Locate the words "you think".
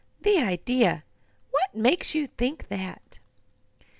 2.15-2.69